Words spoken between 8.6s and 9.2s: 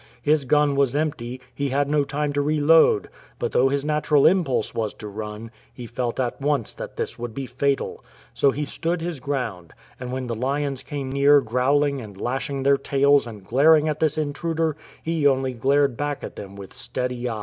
stood his